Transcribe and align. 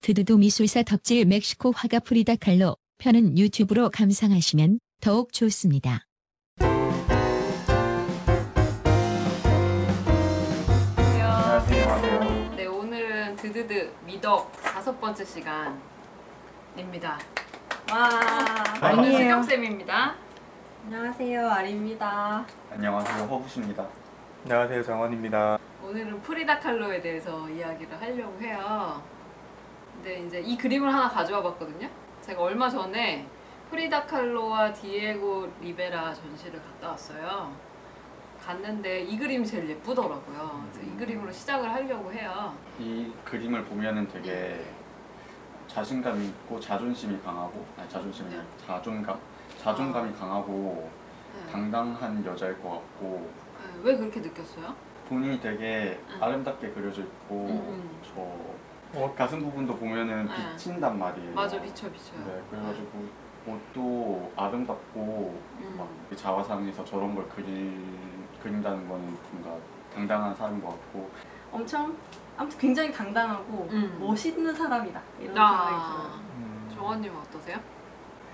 드드도 0.00 0.38
미술사 0.38 0.82
덕질 0.82 1.26
멕시코 1.26 1.72
화가 1.72 2.00
프리다 2.00 2.36
칼로 2.36 2.76
편은 2.98 3.36
유튜브로 3.38 3.90
감상하시면 3.90 4.80
더욱 5.00 5.32
좋습니다. 5.32 6.04
안녕하세요. 10.96 12.54
네, 12.56 12.66
오늘은 12.66 13.36
드드드 13.36 13.92
미덕 14.06 14.52
다섯 14.62 14.98
번째 15.00 15.24
시간입니다. 15.24 17.18
와, 17.90 18.08
저는 18.80 18.98
아니에요. 18.98 19.42
수경쌤입니다. 19.42 20.14
안녕하세요, 20.84 21.48
아리입니다. 21.50 22.46
안녕하세요. 22.72 23.24
허부십니다. 23.24 23.86
안녕하세요 24.44 24.82
정원입니다. 24.84 25.58
오늘은 25.82 26.20
프리다 26.22 26.58
칼로에 26.60 27.00
대해서 27.00 27.48
이야기를 27.50 28.00
하려고 28.00 28.40
해요. 28.40 29.02
근데 29.98 30.20
이제 30.24 30.40
이 30.40 30.56
그림을 30.56 30.92
하나 30.92 31.08
가져와 31.08 31.42
봤거든요. 31.42 31.88
제가 32.22 32.40
얼마 32.40 32.70
전에 32.70 33.26
프리다 33.70 34.06
칼로와 34.06 34.72
디에고 34.72 35.52
리베라 35.60 36.14
전시를 36.14 36.62
갔다 36.62 36.90
왔어요. 36.90 37.52
갔는데 38.40 39.02
이 39.02 39.18
그림이 39.18 39.44
제일 39.44 39.68
예쁘더라고요. 39.68 40.64
이 40.82 40.96
그림으로 40.96 41.32
시작을 41.32 41.68
하려고 41.70 42.12
해요. 42.12 42.54
이 42.78 43.12
그림을 43.24 43.64
보면은 43.64 44.06
되게 44.08 44.64
자신감 45.66 46.22
있고 46.22 46.60
자존심이 46.60 47.20
강하고 47.22 47.66
아니 47.76 47.88
자존심이 47.88 48.28
아니라 48.28 48.44
자존감 48.66 49.18
자존감이 49.58 50.14
강하고 50.14 50.88
네. 51.34 51.52
당당한 51.52 52.24
여자일 52.24 52.60
것 52.62 52.70
같고 52.70 53.30
네, 53.60 53.80
왜 53.82 53.96
그렇게 53.96 54.20
느꼈어요? 54.20 54.74
본인이 55.08 55.40
되게 55.40 56.00
응. 56.08 56.22
아름답게 56.22 56.70
그려져 56.70 57.02
있고 57.02 57.46
응, 57.50 57.90
저 58.02 58.22
어, 58.94 59.14
가슴 59.16 59.40
부분도 59.40 59.76
보면은 59.76 60.28
응. 60.30 60.52
비친단 60.52 60.98
말이에요. 60.98 61.34
맞아, 61.34 61.60
비쳐 61.60 61.90
비쳐요. 61.90 62.24
네, 62.26 62.42
그래가지고 62.50 63.04
옷도 63.46 64.32
아름답고 64.36 65.40
음. 65.60 65.74
막 65.76 65.88
자화상에서 66.16 66.84
저런 66.84 67.14
걸 67.14 67.28
그릴 67.28 67.72
그린다는 68.42 68.88
거는 68.88 69.16
뭔가 69.32 69.58
당당한 69.94 70.34
사람인 70.34 70.62
것 70.62 70.70
같고 70.70 71.10
엄청 71.50 71.96
아무튼 72.36 72.58
굉장히 72.58 72.92
당당하고 72.92 73.68
음. 73.70 73.96
멋있는 74.00 74.54
사람이다 74.54 75.00
이런 75.18 75.34
생각이 75.34 75.74
아, 75.74 75.92
들어요. 75.92 76.20
음, 76.36 76.70
정원님 76.74 77.12
어떠세요? 77.16 77.58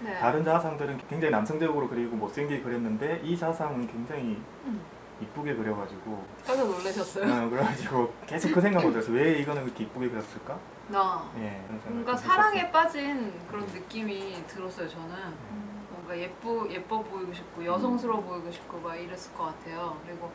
네. 0.03 0.19
다른 0.19 0.45
자상들은 0.45 0.99
굉장히 1.09 1.31
남성적으로 1.31 1.89
그리고 1.89 2.17
못생기게 2.17 2.63
그렸는데 2.63 3.21
이 3.25 3.37
자상은 3.37 3.87
굉장히 3.87 4.43
음. 4.67 4.81
이쁘게 5.21 5.55
그려가지고 5.55 6.25
깜짝 6.45 6.67
놀라셨어요? 6.67 7.25
어, 7.25 7.49
그래가지고 7.49 8.15
계속 8.27 8.53
그 8.53 8.61
생각을 8.61 8.93
들어서 8.93 9.13
왜 9.13 9.39
이거는 9.39 9.65
그렇게 9.65 9.85
이쁘게 9.85 10.09
그렸을까? 10.11 10.59
나 10.89 11.31
예, 11.39 11.65
뭔가 11.87 12.17
좀 12.17 12.27
사랑에 12.29 12.71
빠진 12.71 13.33
그런 13.49 13.65
느낌이 13.67 14.47
들었어요. 14.47 14.89
저는 14.89 15.15
음. 15.15 15.87
뭔가 15.91 16.19
예쁘 16.19 16.69
예뻐 16.71 17.03
보이고 17.03 17.33
싶고 17.33 17.65
여성스러워 17.65 18.23
보이고 18.23 18.51
싶고 18.51 18.79
막 18.81 18.97
이랬을 18.97 19.33
것 19.35 19.45
같아요. 19.45 19.99
그리고 20.05 20.31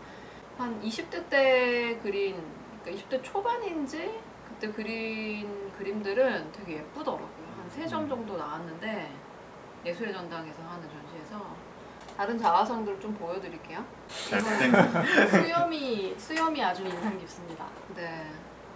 한 0.57 0.81
20대 0.81 1.29
때 1.29 1.99
그린 2.01 2.41
그러니까 2.83 3.05
20대 3.07 3.23
초반인지 3.23 4.19
그때 4.47 4.71
그린 4.71 5.71
그림들은 5.77 6.51
되게 6.51 6.77
예쁘더라고요. 6.77 7.29
한세점 7.61 8.03
음. 8.03 8.09
정도 8.09 8.37
나왔는데 8.37 9.11
예술의 9.85 10.13
전당에서 10.13 10.61
하는 10.63 10.89
전시에서 10.89 11.55
다른 12.19 12.37
자화상들을 12.37 12.99
좀 12.99 13.13
보여드릴게요. 13.13 13.81
수염이 15.31 16.13
수염이 16.17 16.61
아주 16.61 16.83
인상 16.83 17.17
깊습니다. 17.17 17.65
네, 17.95 18.29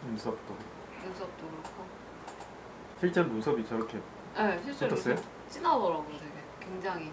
눈썹도 0.05 0.55
눈썹도 1.03 1.45
그렇고. 1.47 1.83
실제로 3.01 3.27
눈썹이 3.27 3.65
저렇게 3.67 4.01
네, 4.37 4.61
실제로 4.63 4.95
진하더라고요, 5.49 6.17
되게. 6.17 6.31
굉장히. 6.61 7.11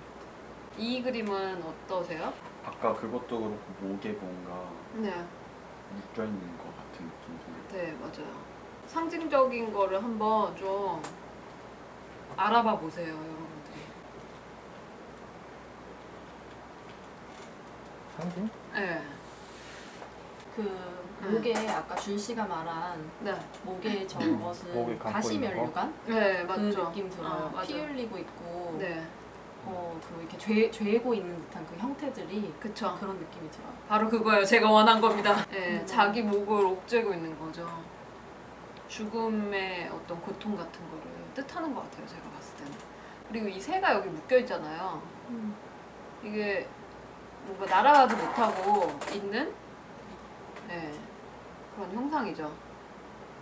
이 0.78 1.02
그림은 1.02 1.64
어떠세요? 1.64 2.32
아까 2.64 2.94
그것도 2.94 3.40
그렇고 3.40 3.58
목에 3.80 4.10
뭔가 4.10 4.70
네. 4.94 5.12
묶여 5.92 6.24
있는 6.26 6.56
것 6.58 6.66
같은 6.76 7.10
느낌이 7.10 7.38
들어요. 7.40 7.86
네, 7.86 7.92
맞아요. 7.98 8.32
상징적인 8.86 9.72
거를 9.72 10.00
한번 10.00 10.54
좀 10.56 11.02
알아봐 12.36 12.78
보세요, 12.78 13.08
여러분 13.08 13.49
상징? 18.20 18.50
네. 18.74 19.02
그 20.54 20.90
목에 21.22 21.54
아까 21.68 21.94
준 21.96 22.18
씨가 22.18 22.44
말한 22.46 23.10
네. 23.20 23.34
목에 23.62 24.06
저 24.06 24.18
것은 24.18 24.74
목에 24.74 24.96
감고 24.98 25.12
가시면류관 25.12 25.94
네, 26.06 26.42
그 26.42 26.46
맞죠. 26.46 26.88
느낌 26.88 27.08
들어요. 27.08 27.32
어, 27.32 27.50
맞아요. 27.50 27.66
피 27.66 27.78
흘리고 27.80 28.18
있고 28.18 28.76
네. 28.78 29.06
어, 29.64 30.00
그 30.08 30.20
이렇게 30.20 30.38
죄, 30.38 30.70
죄고 30.70 31.14
있는 31.14 31.36
듯한 31.44 31.66
그 31.66 31.76
형태들이 31.76 32.54
그쵸. 32.58 32.96
그런 32.98 33.18
느낌이 33.18 33.50
들어요. 33.50 33.72
바로 33.88 34.08
그거예요. 34.08 34.44
제가 34.44 34.70
원한 34.70 35.00
겁니다. 35.00 35.44
네, 35.50 35.80
음. 35.80 35.86
자기 35.86 36.22
목을 36.22 36.64
옥죄고 36.64 37.12
있는 37.12 37.38
거죠. 37.38 37.68
죽음의 38.88 39.88
어떤 39.90 40.20
고통 40.20 40.56
같은 40.56 40.80
거를 40.90 41.04
뜻하는 41.34 41.74
것 41.74 41.82
같아요. 41.82 42.06
제가 42.06 42.22
봤을 42.30 42.56
때는. 42.56 42.72
그리고 43.28 43.48
이 43.48 43.60
새가 43.60 43.94
여기 43.94 44.08
묶여 44.08 44.38
있잖아요. 44.38 45.00
이게 46.24 46.66
뭔가 47.46 47.66
날아가지 47.66 48.16
못하고 48.16 48.98
있는 49.12 49.52
네, 50.68 50.92
그런 51.74 51.92
형상이죠. 51.92 52.50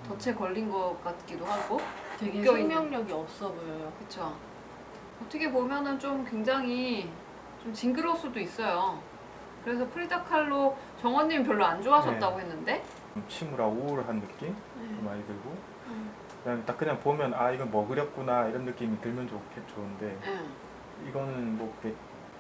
덫에 0.08 0.34
걸린 0.34 0.70
것 0.70 0.96
같기도 1.04 1.44
하고, 1.44 1.80
되게. 2.18 2.42
생명력이 2.42 3.12
없어 3.12 3.50
보여요. 3.52 3.92
그쵸. 3.98 4.34
어떻게 5.22 5.50
보면은 5.50 5.98
좀 5.98 6.24
굉장히 6.24 7.10
좀 7.62 7.72
징그러울 7.72 8.16
수도 8.16 8.38
있어요. 8.38 9.02
그래서 9.64 9.86
프리다 9.88 10.22
칼로 10.22 10.76
정원님 11.00 11.42
별로 11.42 11.64
안 11.64 11.82
좋아하셨다고 11.82 12.40
했는데, 12.40 12.82
좀 13.14 13.24
침울하 13.28 13.66
우울한 13.66 14.20
느낌 14.20 14.56
네. 14.76 15.02
많이 15.02 15.26
들고 15.26 15.50
음. 15.88 16.10
그냥 16.44 16.64
딱 16.64 16.78
그냥 16.78 16.98
보면 17.00 17.34
아 17.34 17.50
이건 17.50 17.70
뭐 17.70 17.86
그렸구나 17.86 18.46
이런 18.46 18.64
느낌이 18.64 19.00
들면 19.00 19.28
좋겠 19.28 19.66
좋은데 19.68 20.16
네. 20.24 21.08
이거는 21.08 21.58
뭐 21.58 21.76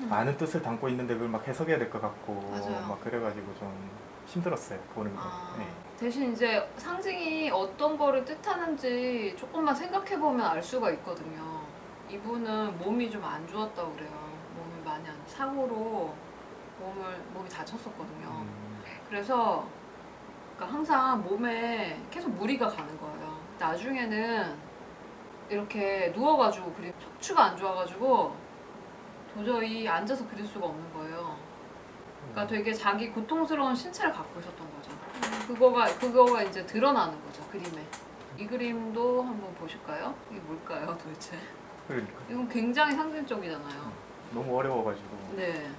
음. 0.00 0.08
많은 0.08 0.36
뜻을 0.36 0.62
담고 0.62 0.88
있는데 0.90 1.14
그걸 1.14 1.28
막 1.28 1.46
해석해야 1.46 1.78
될 1.78 1.90
것 1.90 2.00
같고 2.00 2.34
맞아요. 2.50 2.86
막 2.88 3.00
그래가지고 3.02 3.54
좀 3.58 3.90
힘들었어요 4.26 4.78
보는 4.94 5.14
거. 5.14 5.22
아, 5.22 5.54
네. 5.58 5.66
대신 5.98 6.32
이제 6.32 6.68
상징이 6.76 7.50
어떤 7.50 7.96
거를 7.98 8.24
뜻하는지 8.24 9.34
조금만 9.36 9.74
생각해 9.74 10.18
보면 10.18 10.46
알 10.46 10.62
수가 10.62 10.90
있거든요. 10.92 11.62
이분은 12.08 12.78
몸이 12.78 13.10
좀 13.10 13.24
안 13.24 13.46
좋았다고 13.48 13.92
그래요. 13.94 14.10
몸이 14.56 14.84
많이 14.84 15.08
안 15.08 15.16
사고로 15.26 16.14
몸을 16.80 17.18
몸이 17.34 17.48
다쳤었거든요. 17.48 18.28
음, 18.28 18.82
그래서 19.08 19.66
그러니까 20.56 20.76
항상 20.78 21.22
몸에 21.24 22.00
계속 22.10 22.30
무리가 22.30 22.68
가는 22.68 22.96
거예요. 23.00 23.36
나중에는 23.58 24.54
이렇게 25.48 26.12
누워가지고 26.14 26.72
그리 26.74 26.92
척추가 27.00 27.44
안 27.46 27.56
좋아가지고 27.56 28.34
도저히 29.38 29.86
앉아서 29.86 30.26
그릴 30.26 30.44
수가 30.44 30.66
없는 30.66 30.92
거예요. 30.92 31.36
그러니까 32.32 32.46
되게 32.48 32.72
자기 32.74 33.08
고통스러운 33.08 33.72
신체를 33.72 34.12
갖고 34.12 34.40
있었던 34.40 34.66
거죠. 34.74 34.90
그거가 35.46 35.86
그거가 35.96 36.42
이제 36.42 36.66
드러나는 36.66 37.14
거죠 37.24 37.46
그림에. 37.48 37.86
이 38.36 38.46
그림도 38.46 39.22
한번 39.22 39.54
보실까요? 39.54 40.12
이게 40.30 40.40
뭘까요 40.40 40.86
도대체? 40.98 41.38
그러니까 41.86 42.18
이건 42.28 42.48
굉장히 42.48 42.96
상징적이잖아요. 42.96 43.92
너무 44.32 44.58
어려워가지고 44.58 45.34
네. 45.36 45.70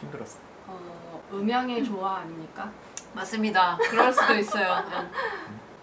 힘들었어. 0.00 0.38
어, 0.68 1.20
음양의 1.32 1.84
조화 1.84 2.18
아닙니까? 2.18 2.70
맞습니다. 3.12 3.76
그럴 3.90 4.12
수도 4.12 4.34
있어요. 4.34 4.88
네. 4.88 5.10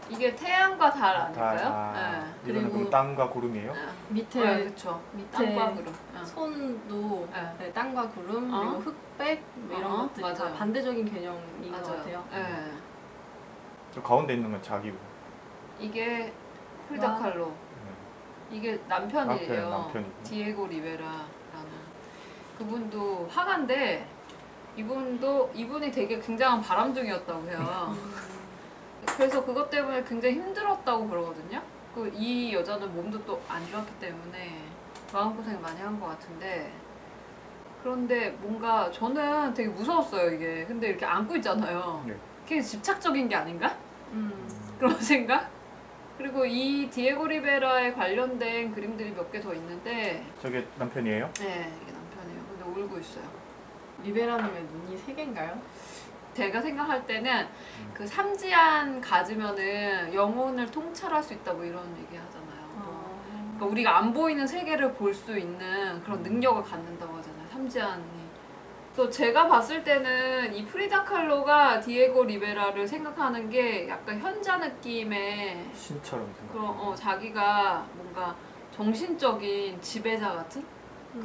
이게 0.10 0.34
태양과 0.36 0.92
달 0.92 1.16
아닐까요? 1.16 1.58
다, 1.58 1.92
네. 1.94 2.50
이거는 2.52 2.62
그리고- 2.64 2.78
그럼 2.78 2.90
땅과 2.90 3.30
구름이에요? 3.30 3.74
네. 3.74 3.80
밑에 4.10 4.40
네, 4.42 4.64
그렇죠. 4.64 5.02
밑에 5.14 5.32
땅과 5.56 5.72
구름. 5.74 5.94
네. 6.14 6.26
손도 6.26 7.28
네. 7.34 7.56
네, 7.60 7.74
땅과 7.74 8.10
구름 8.10 8.54
어? 8.54 8.60
그리고 8.62 8.78
흑백 8.80 9.44
뭐 9.56 9.78
이런 9.78 9.92
어, 9.92 9.98
것들이 10.08 10.22
다 10.34 10.44
맞아요. 10.44 10.56
반대적인 10.56 11.14
개념인 11.14 11.72
것 11.72 11.82
맞아요. 11.82 11.98
같아요. 11.98 12.24
네. 12.32 12.72
저 13.92 14.02
가운데 14.02 14.34
있는 14.36 14.52
건 14.52 14.62
자기고. 14.62 14.98
이게 15.80 16.32
프리다 16.88 17.12
와. 17.14 17.20
칼로. 17.20 17.48
네. 17.48 18.56
이게 18.58 18.80
남편이에요. 18.88 19.70
남편. 19.70 20.06
디에고 20.24 20.68
리베라라는 20.68 21.28
그분도 22.58 23.28
화가인데 23.30 24.08
이분도 24.78 25.52
이분이 25.54 25.92
되게 25.92 26.20
굉장한 26.20 26.62
바람둥이였다고 26.62 27.48
해요. 27.50 27.96
그래서 29.06 29.44
그것 29.44 29.70
때문에 29.70 30.04
굉장히 30.04 30.36
힘들었다고 30.36 31.08
그러거든요. 31.08 31.62
그 31.96 32.12
이 32.14 32.54
여자는 32.54 32.94
몸도 32.96 33.26
또 33.26 33.40
안 33.50 33.66
좋았기 33.68 33.92
때문에 34.00 34.62
마음고생 35.12 35.60
많이 35.62 35.80
한 35.82 36.00
것 36.00 36.08
같은데 36.08 36.72
그런데 37.82 38.30
뭔가 38.42 38.92
저는 38.92 39.54
되게 39.54 39.70
무서웠어요 39.70 40.32
이게. 40.32 40.66
근데 40.66 40.90
이렇게 40.90 41.06
안고 41.06 41.36
있잖아요. 41.38 42.04
네. 42.08 42.16
그게 42.44 42.62
집착적인 42.62 43.28
게 43.30 43.36
아닌가? 43.36 43.76
음. 44.12 44.48
그런 44.78 45.00
생각? 45.00 45.50
그리고 46.18 46.46
이 46.46 46.90
디에고 46.90 47.28
리베라에 47.28 47.94
관련된 47.94 48.74
그림들이 48.74 49.12
몇 49.12 49.32
개 49.32 49.40
더 49.40 49.54
있는데 49.54 50.24
저게 50.42 50.66
남편이에요? 50.78 51.32
네 51.36 51.72
이게 51.82 51.92
남편이에요. 51.92 52.42
근데 52.50 52.82
울고 52.82 53.00
있어요. 53.00 53.24
리베라님의 54.04 54.64
눈이 54.64 54.98
세 54.98 55.14
개인가요? 55.14 55.60
제가 56.38 56.62
생각할 56.62 57.04
때는 57.08 57.48
음. 57.80 57.92
그 57.96 58.06
삼지안 58.06 59.02
가지면은 59.02 60.14
영혼을 60.14 60.70
통찰할 60.70 61.24
수 61.24 61.34
있다 61.34 61.52
뭐 61.52 61.66
이런 61.66 61.84
얘기 61.98 62.16
하잖아요. 62.16 62.68
뭐. 62.76 63.20
그러니까 63.56 63.66
우리가 63.66 63.98
안 63.98 64.14
보이는 64.14 64.46
세계를 64.46 64.94
볼 64.94 65.16
수 65.16 65.36
있는 65.38 66.00
그런 66.04 66.22
능력을 66.22 66.62
갖는다고 66.62 67.18
하잖아요. 67.18 67.48
삼지안이. 67.52 68.28
또 68.96 69.10
제가 69.10 69.48
봤을 69.48 69.84
때는 69.84 70.54
이 70.54 70.64
프리다 70.66 71.04
칼로가 71.04 71.80
디에고 71.80 72.24
리베라를 72.24 72.88
생각하는 72.88 73.50
게 73.50 73.88
약간 73.90 74.20
현자 74.20 74.58
느낌의 74.58 75.66
신처럼 75.74 76.32
그런 76.52 76.66
생각해요. 76.68 76.82
어 76.92 76.96
자기가 76.96 77.86
뭔가 77.94 78.36
정신적인 78.72 79.82
지배자 79.82 80.34
같은 80.34 80.64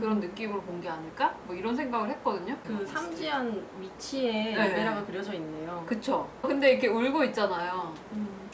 그런 0.01 0.21
느낌으로 0.21 0.61
본 0.63 0.81
게 0.81 0.89
아닐까? 0.89 1.35
뭐 1.47 1.55
이런 1.55 1.75
생각을 1.77 2.09
했거든요. 2.11 2.57
그 2.67 2.85
삼지안 2.87 3.65
위치에 3.79 4.33
네. 4.57 4.69
리베라가 4.69 5.05
그려져 5.07 5.33
있네요. 5.35 5.85
그쵸. 5.87 6.29
근데 6.43 6.73
이렇게 6.73 6.89
울고 6.89 7.23
있잖아요. 7.25 7.95
음. 8.13 8.49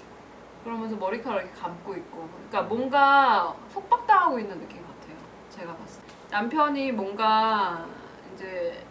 그러면서 0.65 0.97
머리카락 0.97 1.43
이렇게 1.43 1.59
감고 1.61 1.95
있고. 1.95 2.29
그러니까 2.51 2.63
뭔가 2.63 3.55
속박당하고 3.71 4.39
있는 4.39 4.59
느낌 4.61 4.83
같아요. 4.83 5.17
제가 5.49 5.75
봤을 5.77 6.03
때. 6.03 6.15
남편이 6.31 6.93
뭔가 6.93 7.87
이제 8.35 8.85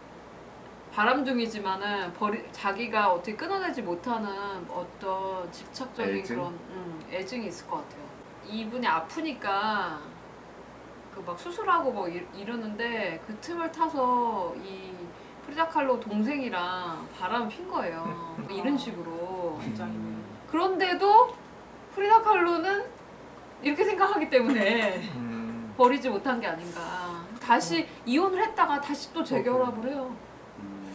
바람둥이지만은 0.94 2.14
버리, 2.14 2.44
자기가 2.52 3.12
어떻게 3.14 3.36
끊어내지 3.36 3.84
못하는 3.84 4.68
어떤 4.70 5.52
집착적인 5.52 6.16
애증? 6.18 6.36
그런 6.36 6.54
음, 6.54 7.00
애증이 7.12 7.48
있을 7.48 7.68
것 7.68 7.78
같아요. 7.78 8.02
이분이 8.48 8.88
아프니까 8.88 10.00
그 11.18 11.24
막 11.26 11.40
수술하고 11.40 11.92
뭐 11.92 12.08
이, 12.08 12.24
이러는데 12.36 13.20
그 13.26 13.36
틈을 13.42 13.72
타서 13.72 14.54
이 14.64 14.92
프리다 15.46 15.68
칼로 15.68 16.00
동생이랑 16.00 17.08
바람을 17.20 17.48
핀 17.50 17.68
거예요. 17.68 18.36
뭐 18.38 18.48
이런 18.52 18.78
식으로. 18.78 19.58
굉장히네. 19.64 20.18
그런데도 20.52 21.36
프리다 21.96 22.22
칼로는 22.22 22.86
이렇게 23.64 23.84
생각하기 23.84 24.30
때문에 24.30 25.10
음, 25.16 25.74
버리지 25.78 26.10
못한 26.10 26.40
게 26.40 26.48
아닌가. 26.48 26.82
다시 27.42 27.88
이혼을 28.06 28.40
했다가 28.44 28.80
다시 28.82 29.12
또 29.14 29.24
재결합을 29.24 29.90
해요. 29.90 30.16
음, 30.60 30.94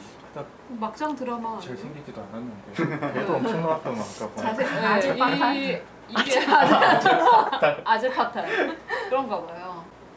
막장 0.79 1.17
드라마. 1.17 1.59
잘 1.59 1.77
생기지도 1.77 2.23
않았는데 2.23 3.13
배도 3.15 3.35
엄청 3.35 3.61
나왔던 3.61 3.95
거 3.97 4.01
아까 4.03 4.29
보니까. 4.29 4.43
자세, 4.43 4.65
아재 4.87 5.13
네, 5.15 5.19
파탈? 5.19 5.57
이, 5.57 5.83
이게 6.09 6.39
아재, 6.47 7.11
아재 7.85 8.13
파탈. 8.13 8.79
그런가 9.09 9.45
봐요. 9.47 9.62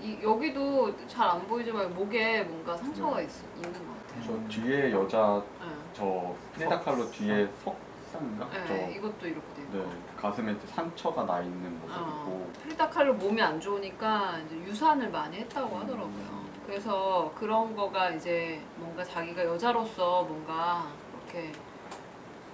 이, 0.05 0.19
여기도 0.23 0.93
잘 1.07 1.25
안 1.27 1.47
보이지만 1.47 1.93
목에 1.95 2.43
뭔가 2.43 2.77
상처가 2.77 3.21
있, 3.21 3.29
있는 3.55 3.73
것 3.73 3.79
같아요. 4.07 4.23
저 4.23 4.47
뒤에 4.61 4.91
여자 4.91 5.41
네. 5.59 5.67
저 5.93 6.35
프리다 6.53 6.79
칼로 6.81 7.09
뒤에 7.09 7.49
석상인가? 7.63 8.47
네, 8.51 8.63
저 8.67 8.89
이것도 8.91 9.27
이렇게 9.27 9.47
돼 9.55 9.61
있고. 9.63 9.77
네, 9.77 9.85
가슴에 10.21 10.51
이렇게 10.51 10.67
상처가 10.67 11.23
나 11.25 11.41
있는 11.41 11.79
모습이고 11.81 12.01
어, 12.03 12.51
프리다 12.61 12.89
칼로 12.89 13.13
몸이 13.15 13.41
안 13.41 13.59
좋으니까 13.59 14.37
이제 14.45 14.55
유산을 14.57 15.09
많이 15.09 15.37
했다고 15.37 15.75
하더라고요. 15.75 16.45
그래서 16.67 17.31
그런 17.35 17.75
거가 17.75 18.11
이제 18.11 18.61
뭔가 18.75 19.03
자기가 19.03 19.43
여자로서 19.45 20.23
뭔가 20.23 20.87
이렇게 21.23 21.51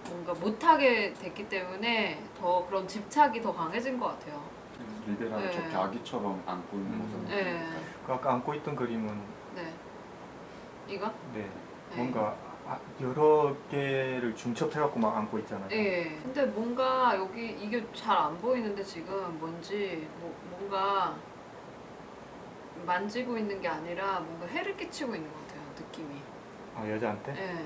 뭔가 0.10 0.34
못하게 0.34 1.14
됐기 1.14 1.48
때문에 1.50 2.22
더 2.40 2.66
그런 2.68 2.88
집착이 2.88 3.42
더 3.42 3.54
강해진 3.54 4.00
것 4.00 4.08
같아요. 4.08 4.42
리베라를 5.08 5.46
네. 5.48 5.52
저렇게 5.52 5.76
아기처럼 5.76 6.44
안고 6.46 6.78
있는 6.78 6.92
음. 6.94 7.00
모습. 7.00 7.30
네, 7.30 7.68
그 8.06 8.14
아까 8.14 8.34
안고 8.34 8.54
있던 8.56 8.76
그림은 8.76 9.22
네. 9.56 9.74
이거? 10.88 11.08
네 11.34 11.42
네. 11.90 11.96
뭔가 11.96 12.36
아, 12.68 12.80
여러 13.02 13.56
개를 13.70 14.36
중첩해갖고 14.36 15.00
막 15.00 15.18
안고 15.18 15.40
있잖아요. 15.40 15.68
예. 15.72 16.18
근데 16.24 16.46
뭔가 16.46 17.16
여기 17.18 17.50
이게 17.50 17.86
잘 17.94 18.18
안 18.18 18.38
보이는데 18.40 18.84
지금 18.84 19.38
뭔지 19.40 20.08
뭐, 20.20 20.34
뭔가 20.52 21.16
만지고 22.86 23.38
있는 23.38 23.60
게 23.62 23.68
아니라 23.68 24.20
뭔가 24.22 24.46
해를 24.48 24.76
끼치고 24.78 25.16
있는 25.16 25.30
것 25.32 25.48
같아요. 25.48 25.62
느낌이. 25.78 26.22
아 26.76 26.90
여자한테? 26.90 27.32
예. 27.36 27.66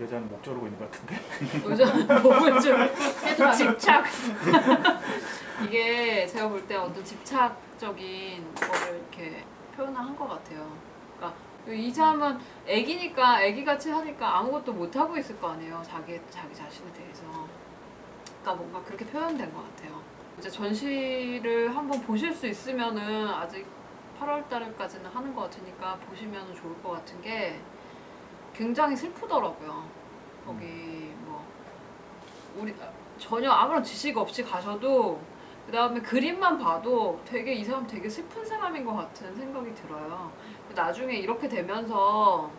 여자는 0.00 0.28
목 0.28 0.42
조르고 0.42 0.66
있는 0.66 0.78
것 0.78 0.90
같은데. 0.90 1.20
요즘 1.64 2.22
몸을 2.22 2.60
좀 2.60 3.52
집착 3.52 4.04
이게 5.64 6.26
제가 6.26 6.48
볼 6.48 6.66
때 6.66 6.76
어떤 6.76 7.04
집착적인 7.04 8.54
거를 8.54 8.98
이렇게 8.98 9.44
표현을 9.76 9.98
한 9.98 10.16
것 10.16 10.28
같아요. 10.28 10.70
그러니까 11.16 11.38
이 11.68 11.90
사람은 11.90 12.38
애기니까 12.66 13.42
애기같이 13.42 13.90
하니까 13.90 14.38
아무것도 14.38 14.72
못 14.72 14.94
하고 14.96 15.16
있을 15.18 15.38
거 15.38 15.50
아니에요. 15.50 15.82
자기 15.84 16.18
자기 16.30 16.54
자신에 16.54 16.90
대해서. 16.92 17.22
그러니까 18.42 18.54
뭔가 18.54 18.82
그렇게 18.82 19.04
표현된 19.06 19.52
것 19.52 19.62
같아요. 19.76 20.00
이제 20.38 20.48
전시를 20.48 21.76
한번 21.76 22.00
보실 22.00 22.32
수 22.32 22.46
있으면은 22.46 23.28
아직 23.28 23.66
8월 24.18 24.48
달까지는 24.48 25.10
하는 25.10 25.34
것 25.34 25.42
같으니까 25.42 25.96
보시면 26.08 26.54
좋을 26.54 26.82
것 26.82 26.92
같은 26.92 27.20
게 27.20 27.60
굉장히 28.54 28.96
슬프더라고요. 28.96 29.88
거기 30.44 31.12
뭐 31.24 31.44
우리 32.56 32.74
전혀 33.18 33.50
아무런 33.50 33.82
지식 33.82 34.16
없이 34.16 34.42
가셔도 34.42 35.20
그 35.66 35.72
다음에 35.72 36.00
그림만 36.00 36.58
봐도 36.58 37.20
되게 37.24 37.52
이 37.54 37.64
사람 37.64 37.86
되게 37.86 38.08
슬픈 38.08 38.44
사람인 38.44 38.84
것 38.84 38.94
같은 38.94 39.34
생각이 39.36 39.74
들어요. 39.74 40.32
나중에 40.74 41.16
이렇게 41.16 41.48
되면서 41.48 42.50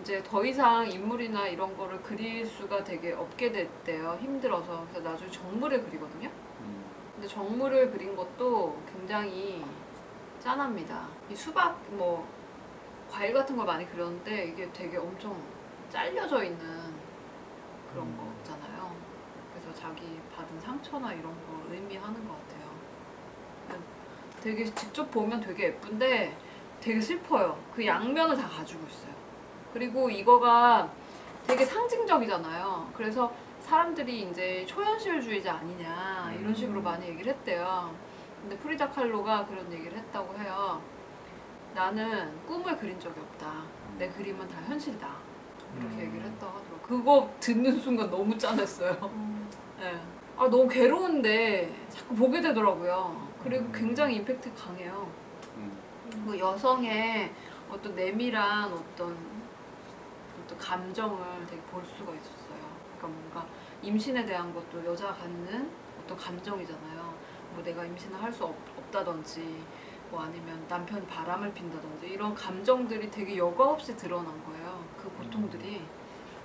이제 0.00 0.22
더 0.22 0.44
이상 0.44 0.90
인물이나 0.90 1.46
이런 1.48 1.76
거를 1.76 2.02
그릴 2.02 2.44
수가 2.44 2.82
되게 2.82 3.12
없게 3.12 3.52
됐대요. 3.52 4.18
힘들어서. 4.20 4.86
그래서 4.90 5.08
나중에 5.08 5.30
정물을 5.30 5.84
그리거든요. 5.84 6.28
음, 6.60 6.84
근데 7.14 7.28
정물을 7.28 7.90
그린 7.92 8.16
것도 8.16 8.76
굉장히 8.92 9.64
짠합니다. 10.40 11.06
이 11.30 11.34
수박 11.34 11.78
뭐 11.90 12.26
과일 13.22 13.32
같은 13.34 13.56
걸 13.56 13.64
많이 13.64 13.88
그렸는데 13.88 14.46
이게 14.46 14.68
되게 14.72 14.96
엄청 14.96 15.40
잘려져 15.88 16.42
있는 16.42 16.58
그런 17.92 18.04
음. 18.04 18.34
거잖아요. 18.42 18.92
그래서 19.52 19.72
자기 19.72 20.20
받은 20.34 20.60
상처나 20.60 21.12
이런 21.12 21.26
걸 21.26 21.72
의미하는 21.72 22.26
것 22.26 22.34
같아요. 22.34 22.72
되게 24.42 24.64
직접 24.64 25.08
보면 25.12 25.40
되게 25.40 25.66
예쁜데 25.66 26.36
되게 26.80 27.00
슬퍼요. 27.00 27.56
그 27.72 27.86
양면을 27.86 28.36
다 28.36 28.48
가지고 28.48 28.84
있어요. 28.88 29.14
그리고 29.72 30.10
이거가 30.10 30.90
되게 31.46 31.64
상징적이잖아요. 31.64 32.90
그래서 32.96 33.32
사람들이 33.60 34.22
이제 34.22 34.66
초현실주의자 34.66 35.54
아니냐 35.58 36.34
이런 36.40 36.52
식으로 36.52 36.80
음. 36.80 36.82
많이 36.82 37.06
얘기를 37.06 37.32
했대요. 37.32 37.94
근데 38.40 38.58
프리다 38.58 38.90
칼로가 38.90 39.46
그런 39.46 39.72
얘기를 39.72 39.96
했다고 39.96 40.36
해요. 40.40 40.82
나는 41.74 42.44
꿈을 42.46 42.76
그린 42.76 42.98
적이 43.00 43.20
없다. 43.20 43.62
내 43.98 44.08
그림은 44.10 44.46
다 44.48 44.60
현실이다. 44.62 45.08
이렇게 45.78 45.94
음. 45.94 46.00
얘기를 46.00 46.26
했다고 46.26 46.52
하더라고요. 46.58 46.80
그거 46.82 47.30
듣는 47.40 47.80
순간 47.80 48.10
너무 48.10 48.36
짠했어요. 48.36 48.92
음. 49.14 49.48
네. 49.80 50.00
아 50.36 50.48
너무 50.48 50.68
괴로운데 50.68 51.74
자꾸 51.88 52.14
보게 52.14 52.40
되더라고요. 52.40 53.28
그리고 53.42 53.64
음. 53.64 53.72
굉장히 53.74 54.16
임팩트 54.16 54.52
강해요. 54.54 55.10
음, 55.56 55.78
그 56.26 56.38
여성의 56.38 57.32
어떤 57.70 57.94
내밀한 57.94 58.72
어떤 58.72 59.16
어떤 60.44 60.58
감정을 60.58 61.46
되게 61.48 61.60
볼 61.62 61.82
수가 61.84 62.12
있었어요. 62.12 62.60
그러니까 62.98 63.08
뭔가 63.08 63.46
임신에 63.82 64.24
대한 64.24 64.52
것도 64.54 64.84
여자가 64.84 65.14
갖는 65.14 65.70
어떤 66.02 66.16
감정이잖아요. 66.16 67.14
뭐 67.54 67.62
내가 67.62 67.84
임신을 67.84 68.20
할 68.22 68.32
수 68.32 68.44
없다든지 68.44 69.62
뭐 70.12 70.20
아니면 70.20 70.62
남편이 70.68 71.06
바람을 71.06 71.54
핀다든지 71.54 72.06
이런 72.06 72.34
감정들이 72.34 73.10
되게 73.10 73.38
여과 73.38 73.70
없이 73.70 73.96
드러난 73.96 74.26
거예요. 74.44 74.84
그 74.98 75.08
고통들이 75.08 75.82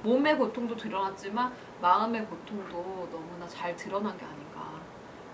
몸의 0.03 0.37
고통도 0.37 0.77
드러났지만 0.77 1.53
마음의 1.81 2.25
고통도 2.27 3.09
너무나 3.11 3.45
잘 3.45 3.75
드러난 3.75 4.17
게 4.17 4.23
아닌가. 4.23 4.71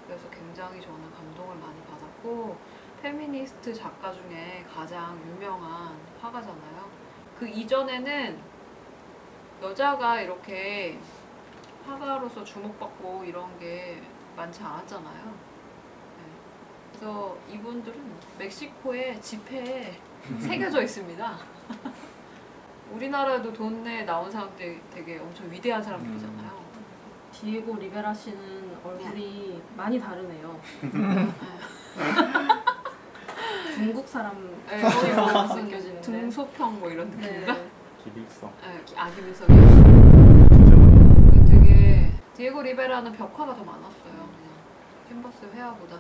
그래서 0.08 0.28
굉장히 0.32 0.82
저는 0.82 1.12
감동을 1.12 1.56
많이 1.58 1.80
받았고 1.84 2.58
페미니스트 3.04 3.72
작가 3.72 4.12
중에 4.12 4.66
가장 4.74 5.16
유명한 5.28 5.96
화가잖아요. 6.20 6.90
그 7.38 7.48
이전에는 7.48 8.42
여자가 9.62 10.22
이렇게 10.22 10.98
화가로서 11.86 12.44
주목받고 12.44 13.26
이런 13.26 13.60
게 13.60 14.02
많지 14.36 14.64
않았잖아요. 14.64 15.53
네. 17.04 17.10
그래서 17.10 17.38
이분들은 17.52 18.00
멕시코의 18.40 19.22
지폐에 19.22 20.00
새겨져 20.40 20.82
있습니다. 20.82 21.38
우리나라도 22.94 23.52
돈에 23.52 24.06
나온 24.06 24.32
사람들이 24.32 24.80
되게 24.94 25.20
엄청 25.20 25.52
위대한 25.52 25.84
사람들이잖아요. 25.84 26.64
디에고 27.34 27.76
리베라 27.76 28.14
씨는 28.14 28.78
얼굴이 28.86 29.62
많이 29.76 30.00
다르네요. 30.00 30.58
중국 33.76 34.08
사람 34.08 34.64
네, 34.70 34.82
거의 34.82 35.14
뭐 35.14 35.28
아, 35.30 35.44
무슨 35.44 35.66
느껴지는데. 35.66 36.02
등소평 36.02 36.80
뭐 36.80 36.90
이런 36.90 37.10
느낌인가? 37.10 37.54
네. 37.54 37.70
기bil성. 38.04 38.50
네, 38.62 38.82
아기 38.96 39.22
민석이 39.22 39.52
진짜 39.52 41.46
되게 41.52 42.12
디에고 42.36 42.62
리베라는 42.62 43.12
벽화가 43.14 43.56
더 43.56 43.64
많았어요. 43.64 43.92
그냥 44.04 44.30
캔버스 45.10 45.50
회화보다 45.54 45.98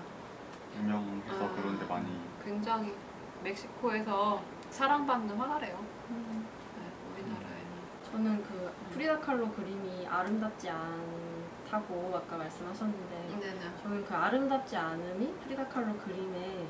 유명해서 0.77 1.46
아. 1.46 1.50
그런데 1.56 1.86
많이 1.86 2.08
굉장히 2.44 2.96
멕시코에서 3.44 4.42
사랑받는 4.70 5.38
화가래요. 5.38 5.77
네, 6.10 6.92
우리나라에는 7.13 7.74
저는 8.12 8.44
그 8.44 8.72
프리다 8.92 9.20
칼로 9.20 9.50
그림이 9.50 10.08
아름답지 10.08 10.70
않다고 10.70 12.13
아까 12.15 12.38
말씀하셨는데 12.38 13.38
네네. 13.39 13.60
저는 13.82 14.06
그 14.06 14.15
아름답지 14.15 14.75
않음이 14.75 15.34
프리다 15.44 15.68
칼로 15.68 15.96
그림의 15.98 16.68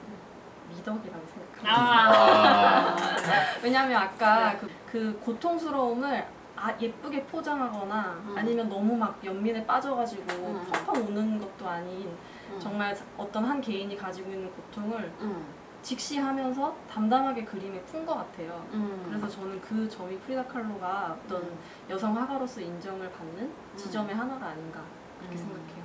미덕이라고 0.70 1.26
생각합니다. 1.28 1.72
아, 1.72 2.96
왜냐하면 3.62 4.02
아까 4.02 4.54
네. 4.54 4.58
그, 4.58 4.70
그 4.92 5.20
고통스러움을 5.20 6.26
아, 6.56 6.74
예쁘게 6.80 7.24
포장하거나 7.26 8.22
음. 8.26 8.36
아니면 8.38 8.70
너무 8.70 8.96
막 8.96 9.20
연민에 9.24 9.66
빠져가지고 9.66 10.24
음. 10.32 10.72
펑펑 10.72 11.08
우는 11.08 11.40
것도 11.40 11.68
아닌 11.68 12.08
음. 12.08 12.18
정말 12.60 12.96
어떤 13.18 13.46
한 13.46 13.62
개인이 13.62 13.96
가지고 13.98 14.32
있는 14.32 14.52
고통을 14.52 15.12
음, 15.22 15.46
직시하면서 15.82 16.76
담담하게 16.90 17.44
그림에 17.46 17.82
푼 17.82 18.06
것 18.06 18.16
같아요. 18.16 18.66
음. 18.74 19.04
그래서 19.08 19.28
저는 19.28 19.60
그 19.62 19.88
점이 19.90 20.18
프리다 20.20 20.46
칼로가 20.46 21.18
어떤 21.26 21.42
음. 21.42 21.58
여성 21.90 22.16
화가로서 22.16 22.62
인정을 22.62 23.12
받는 23.12 23.52
지점의 23.76 24.16
하나가 24.16 24.48
아닌가 24.48 24.82
그렇게 25.20 25.36
음. 25.36 25.38
생각해요. 25.38 25.84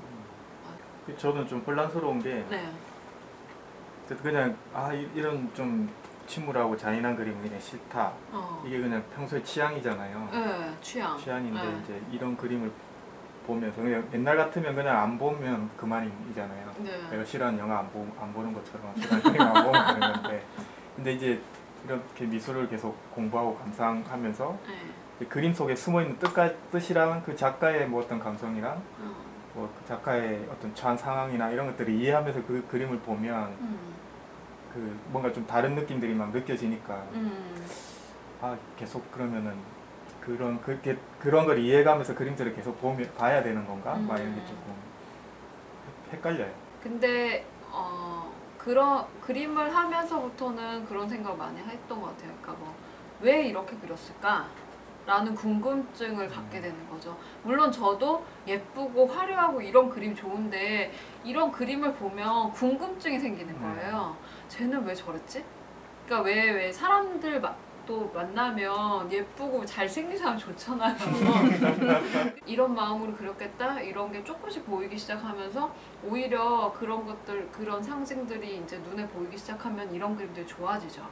그 1.07 1.17
저는 1.17 1.47
좀 1.49 1.61
혼란스러운 1.67 2.19
게 2.21 2.45
네. 2.51 2.71
그냥 4.23 4.57
아 4.75 4.93
이- 4.93 5.09
이런 5.15 5.53
좀 5.55 5.89
침울하고 6.27 6.77
잔인한 6.77 7.17
그림은 7.17 7.43
그냥 7.43 7.59
싫다. 7.59 8.13
어. 8.33 8.63
이게 8.67 8.79
그냥 8.81 9.03
평소에 9.15 9.43
취향이잖아요. 9.43 10.29
네, 10.31 10.75
취향. 10.83 11.17
취향인데 11.19 11.63
네. 11.63 11.81
이제 11.83 12.03
이런 12.13 12.37
그림을 12.37 12.71
보면서 13.49 13.81
그냥 13.81 14.07
옛날 14.13 14.37
같으면 14.37 14.75
그냥 14.75 15.01
안 15.01 15.19
보면 15.19 15.71
그만이잖아요. 15.77 16.75
네. 16.81 17.11
내가 17.11 17.25
싫어하는 17.25 17.59
영화 17.59 17.79
안, 17.79 17.91
보, 17.91 18.07
안 18.21 18.33
보는 18.35 18.53
것처럼 18.53 18.95
싫어하는 18.97 19.41
안 19.41 19.65
보면 19.65 19.87
되는 19.87 20.13
건데 20.13 20.45
근데 20.95 21.13
이제 21.15 21.41
이렇게 21.87 22.27
미술을 22.27 22.69
계속 22.69 22.95
공부하고 23.15 23.57
감상하면서 23.57 24.59
네. 25.19 25.27
그림 25.27 25.53
속에 25.53 25.75
숨어 25.75 26.03
있는 26.03 26.19
뜻과 26.19 26.53
뜻이랑 26.71 27.23
그 27.25 27.35
작가의 27.35 27.89
뭐 27.89 28.03
어떤 28.03 28.21
감성이랑 28.21 28.83
어. 29.01 29.15
뭐그 29.55 29.87
작가의 29.87 30.47
어떤 30.53 30.75
처한 30.75 30.97
상황이나 30.97 31.51
이런 31.51 31.67
것들을 31.69 31.93
이해하면서 31.93 32.43
그 32.47 32.65
그림을 32.69 32.99
보면 32.99 33.57
음. 33.61 33.95
그 34.75 35.01
뭔가 35.09 35.33
좀 35.33 35.47
다른 35.47 35.75
느낌들이 35.75 36.15
막 36.15 36.31
느껴지니까 36.31 36.95
음. 37.15 37.67
아 38.43 38.57
계속 38.77 39.11
그러면은 39.11 39.55
그런 40.29 40.61
그렇게 40.61 40.97
그런 41.19 41.47
걸 41.47 41.59
이해가면서 41.59 42.15
그림들을 42.15 42.55
계속 42.55 42.79
보면 42.81 43.11
봐야 43.17 43.43
되는 43.43 43.67
건가? 43.67 43.95
막 43.95 44.19
이런 44.19 44.35
게 44.35 44.41
음. 44.41 44.47
조금 44.47 44.75
헷갈려요. 46.13 46.53
근데 46.83 47.45
어 47.71 48.31
그런 48.59 49.07
그림을 49.23 49.75
하면서부터는 49.75 50.85
그런 50.87 51.09
생각 51.09 51.33
을 51.33 51.37
많이 51.39 51.59
했던 51.59 52.01
것 52.01 52.09
같아요. 52.09 52.33
그러니까 52.43 52.53
뭐 52.65 52.75
왜 53.21 53.43
이렇게 53.49 53.77
그렸을까? 53.79 54.47
라는 55.05 55.35
궁금증을 55.35 56.29
갖게 56.29 56.61
되는 56.61 56.89
거죠. 56.89 57.19
물론 57.43 57.73
저도 57.73 58.25
예쁘고 58.47 59.07
화려하고 59.09 59.61
이런 59.61 59.89
그림 59.89 60.15
좋은데 60.15 60.93
이런 61.25 61.51
그림을 61.51 61.95
보면 61.95 62.53
궁금증이 62.53 63.19
생기는 63.19 63.61
거예요. 63.61 64.17
쟤는 64.49 64.85
왜 64.85 64.95
저랬지? 64.95 65.43
그러니까 66.07 66.29
왜 66.31 66.51
왜 66.53 66.71
사람들 66.71 67.41
마- 67.41 67.57
또 67.89 68.11
만나면 68.13 69.11
예쁘고 69.11 69.65
잘생긴 69.65 70.19
사람 70.19 70.37
좋잖아요. 70.37 70.95
이런 72.45 72.75
마음으로 72.75 73.15
그렸겠다 73.15 73.81
이런 73.81 74.13
게 74.13 74.23
조금씩 74.23 74.67
보이기 74.67 74.99
시작하면서 74.99 75.75
오히려 76.05 76.71
그런 76.79 77.07
것들 77.07 77.51
그런 77.51 77.83
상징들이 77.83 78.59
이제 78.59 78.77
눈에 78.81 79.09
보이기 79.09 79.39
시작하면 79.39 79.91
이런 79.95 80.15
그림들이 80.15 80.47
좋아지죠. 80.47 81.03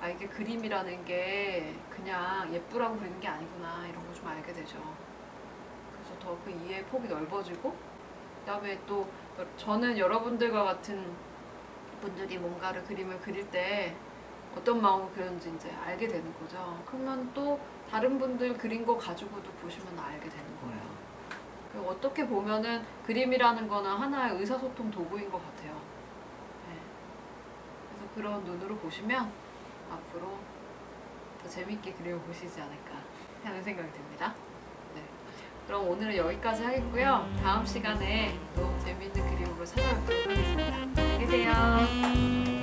아 0.00 0.08
이게 0.08 0.28
그림이라는 0.28 1.04
게 1.04 1.74
그냥 1.90 2.48
예쁘라고 2.54 2.96
그리는 2.98 3.18
게 3.18 3.26
아니구나 3.26 3.84
이런 3.88 4.06
걸좀 4.06 4.28
알게 4.28 4.52
되죠. 4.52 4.78
그래서 5.92 6.16
더 6.20 6.38
그 6.44 6.50
이해의 6.52 6.84
폭이 6.84 7.08
넓어지고 7.08 7.74
그다음에 8.40 8.78
또 8.86 9.08
저는 9.56 9.98
여러분들과 9.98 10.62
같은 10.62 11.12
분들이 12.00 12.38
뭔가를 12.38 12.84
그림을 12.84 13.18
그릴 13.20 13.50
때 13.50 13.96
어떤 14.56 14.80
마음으로 14.80 15.10
그렸는지 15.10 15.52
이제 15.54 15.70
알게 15.84 16.08
되는 16.08 16.32
거죠. 16.40 16.82
그러면 16.86 17.30
또 17.34 17.60
다른 17.90 18.18
분들 18.18 18.56
그린 18.56 18.84
거 18.84 18.96
가지고도 18.96 19.50
보시면 19.62 19.98
알게 19.98 20.28
되는 20.28 20.44
거예요. 20.60 20.96
그 21.72 21.80
어떻게 21.88 22.26
보면은 22.26 22.82
그림이라는 23.06 23.68
거는 23.68 23.90
하나의 23.90 24.38
의사소통 24.38 24.90
도구인 24.90 25.30
것 25.30 25.38
같아요. 25.38 25.72
네. 26.68 26.78
그래서 27.90 28.14
그런 28.14 28.44
눈으로 28.44 28.76
보시면 28.76 29.30
앞으로 29.90 30.38
더 31.42 31.48
재밌게 31.48 31.92
그림을 31.92 32.18
보시지 32.20 32.60
않을까 32.60 32.96
하는 33.44 33.62
생각이 33.62 33.92
듭니다. 33.92 34.34
네. 34.94 35.02
그럼 35.66 35.86
오늘은 35.88 36.16
여기까지 36.16 36.64
하겠고요. 36.64 37.28
다음 37.42 37.64
시간에 37.64 38.38
또 38.56 38.76
재밌는 38.78 39.12
그림으로 39.12 39.64
찾아뵙도록 39.64 40.24
하겠습니다. 40.24 40.76
안녕히 40.76 41.18
계세요. 41.18 42.55